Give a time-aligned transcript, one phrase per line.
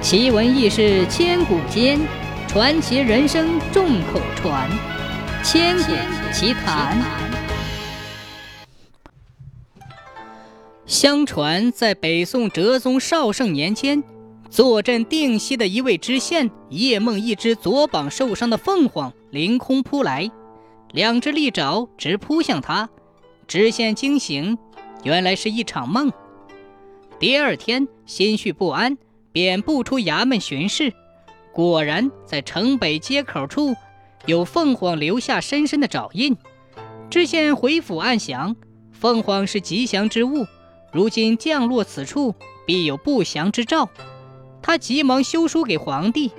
[0.00, 1.98] 奇闻异事千古间，
[2.46, 4.70] 传奇人生众口传。
[5.42, 5.92] 千古
[6.32, 6.96] 奇谈。
[10.86, 14.02] 相传，在北宋哲宗绍圣年间，
[14.48, 20.30] 坐镇定西的一位知县夜梦一只左膀受伤的凤凰凌空扑来，
[20.92, 22.88] 两只利爪直扑向他。
[23.48, 24.56] 知县惊醒，
[25.02, 26.10] 原来是一场梦。
[27.18, 28.96] 第二天，心绪不安。
[29.38, 30.92] 便步出衙门巡视，
[31.52, 33.76] 果然在城北街口处
[34.26, 36.36] 有凤凰留下深深的爪印。
[37.08, 38.56] 知县回府暗想：
[38.90, 40.44] 凤凰是吉祥之物，
[40.92, 42.34] 如今降落此处，
[42.66, 43.88] 必有不祥之兆。
[44.60, 46.32] 他急忙修书给皇帝，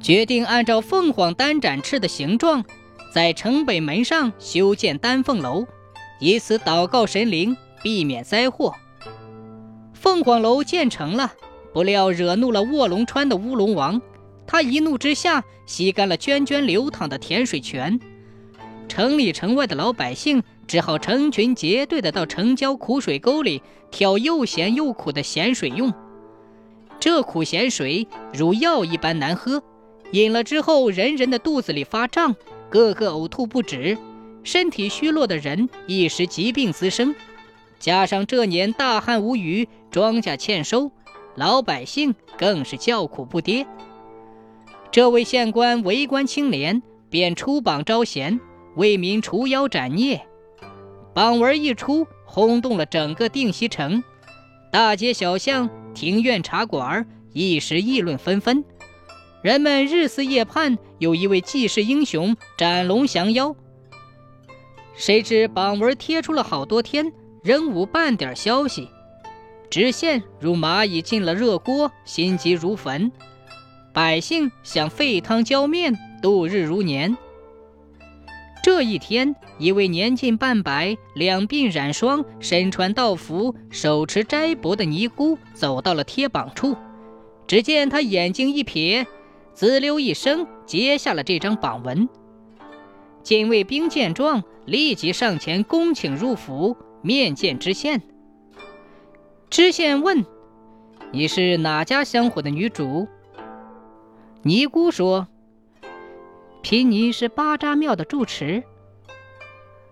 [0.00, 2.64] 决定按照凤凰单展翅的形状，
[3.14, 5.64] 在城北门上修建丹凤楼，
[6.18, 8.74] 以此祷告神灵，避免灾祸。
[9.94, 11.34] 凤凰楼建成了。
[11.72, 14.00] 不料惹怒了卧龙川的乌龙王，
[14.46, 17.98] 他一怒之下吸干了涓涓流淌的甜水泉。
[18.88, 25.92] 城里城外的老百姓只好成群结队的到城郊苦水沟里挑又咸又苦的咸水用。
[27.00, 29.62] 这苦咸水如药一般难喝，
[30.10, 32.36] 饮了之后人人的肚子里发胀，
[32.68, 33.96] 个个呕吐不止，
[34.44, 37.14] 身体虚弱的人一时疾病滋生。
[37.78, 40.92] 加上这年大旱无雨，庄稼欠收。
[41.34, 43.66] 老百姓更是叫苦不迭。
[44.90, 48.38] 这位县官为官清廉，便出榜招贤，
[48.76, 50.26] 为民除妖斩孽。
[51.14, 54.02] 榜文一出，轰动了整个定西城，
[54.70, 58.64] 大街小巷、庭院茶馆一时议论纷纷。
[59.42, 63.56] 人们日思夜盼，有一位济世英雄斩龙降妖。
[64.94, 68.88] 谁知榜文贴出了好多天，仍无半点消息。
[69.72, 73.10] 知县如蚂蚁进了热锅，心急如焚；
[73.94, 77.16] 百姓想沸汤浇面，度日如年。
[78.62, 86.76] 这一天，一位年近半百、两鬓染霜、身穿道服、手持斋帛的尼姑走到了贴榜处。
[87.46, 89.06] 只见他眼睛一瞥，
[89.54, 92.06] 滋溜一声揭下了这张榜文。
[93.22, 98.02] 禁卫兵见状，立即上前恭请入府面见知县。
[99.52, 100.24] 知县问
[101.12, 103.06] ：“你是哪家香火的女主？”
[104.40, 105.28] 尼姑说
[106.62, 108.62] ：“贫尼是巴扎庙的住持。”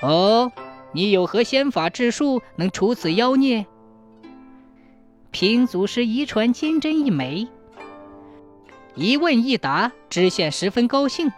[0.00, 0.50] 哦，
[0.92, 3.66] 你有何仙法之术能除此妖孽？
[5.30, 7.46] 贫祖师遗传金针一枚。
[8.94, 11.30] 一问一答，知县十分高兴，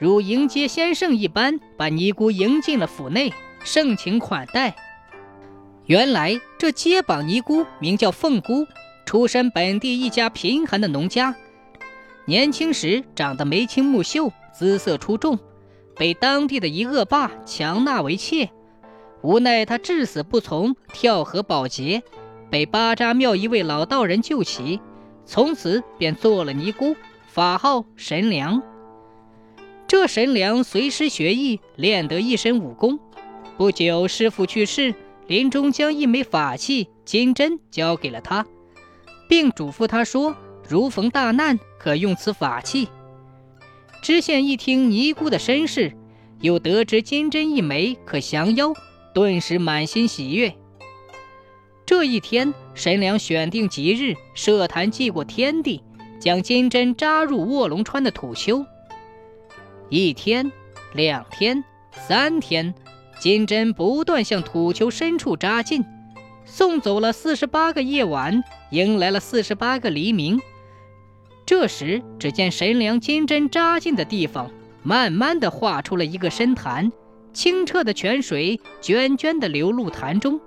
[0.00, 3.32] 如迎接先生一般，把尼姑迎进了府内，
[3.62, 4.74] 盛情款待。
[5.86, 8.66] 原来这接榜尼姑名叫凤姑，
[9.04, 11.34] 出身本地一家贫寒的农家。
[12.26, 15.38] 年轻时长得眉清目秀，姿色出众，
[15.96, 18.50] 被当地的一恶霸强纳为妾。
[19.22, 22.02] 无奈他至死不从，跳河保洁，
[22.50, 24.80] 被巴扎庙一位老道人救起，
[25.26, 26.94] 从此便做了尼姑，
[27.26, 28.62] 法号神良。
[29.88, 33.00] 这神良随师学艺，练得一身武功。
[33.56, 34.94] 不久，师傅去世。
[35.30, 38.44] 临终将一枚法器金针交给了他，
[39.28, 40.34] 并嘱咐他说
[40.68, 42.88] ：“如逢大难，可用此法器。”
[44.02, 45.92] 知县一听尼姑的身世，
[46.40, 48.72] 又得知金针一枚可降妖，
[49.14, 50.52] 顿时满心喜悦。
[51.86, 55.80] 这一天，神良选定吉日，设坛祭过天地，
[56.18, 58.66] 将金针扎入卧龙川的土丘。
[59.90, 60.50] 一天，
[60.92, 62.74] 两天，三天。
[63.20, 65.84] 金针不断向土丘深处扎进，
[66.46, 70.40] 送走了四十八个夜晚，迎来了四十八个黎明。
[71.44, 74.50] 这时，只见神良金针扎进的地方，
[74.82, 76.90] 慢慢的画出了一个深潭，
[77.34, 80.40] 清澈的泉水涓涓的流入潭中，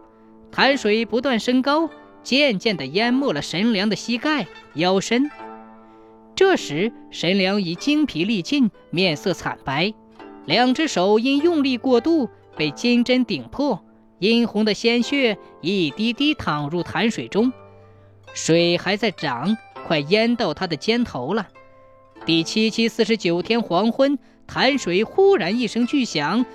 [0.52, 1.88] 潭水不断升高，
[2.24, 5.30] 渐渐的淹没了神良的膝盖、腰身。
[6.36, 9.94] 这时，神良已精疲力尽，面色惨白，
[10.48, 12.28] 两只手因用力过度。
[12.56, 13.84] 被金针顶破，
[14.20, 17.52] 殷红的鲜血一滴滴淌入潭水中，
[18.34, 19.58] 水还在涨，
[19.88, 21.48] 快淹到他的肩头了。
[22.26, 24.18] 第七七四十九天黄昏，
[24.48, 26.46] 潭水忽然一声巨响，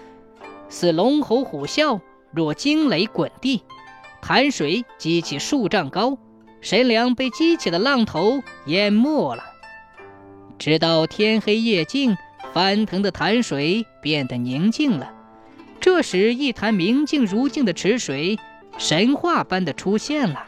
[0.68, 2.00] 似龙吼虎啸，
[2.32, 3.62] 若惊雷滚地，
[4.22, 6.16] 潭水激起数丈高，
[6.60, 9.42] 神良被激起的浪头淹没了。
[10.58, 12.16] 直到天黑夜静，
[12.52, 15.12] 翻腾的潭水变得宁静了。
[15.90, 18.38] 这时，一潭明净如镜的池水，
[18.76, 20.44] 神话般的出现了。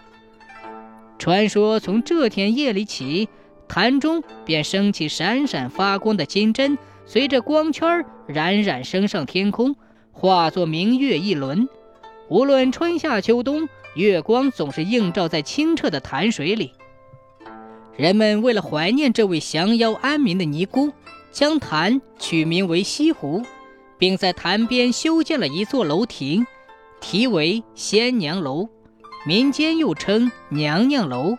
[1.18, 3.26] 传说从这天夜里起，
[3.66, 6.76] 潭中便升起闪闪发光的金针，
[7.06, 9.74] 随着光圈冉冉升上天空，
[10.12, 11.66] 化作明月一轮。
[12.28, 16.72] 无论春夏秋冬，月光总是映照在清澈的潭水里。
[17.96, 20.92] 人们为了怀念这位降妖安民的尼姑，
[21.32, 23.42] 将潭取名为西湖，
[24.00, 26.44] 并在潭边修建了一座楼亭，
[27.00, 28.68] 题为仙娘楼，
[29.26, 31.36] 民间又称娘娘楼。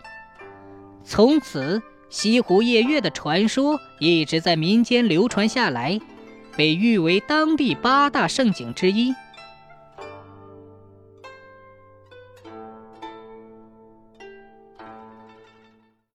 [1.04, 6.00] 从此，西湖夜月的传说一直在民间流传下来，
[6.56, 9.12] 被誉为当地八大胜景之一。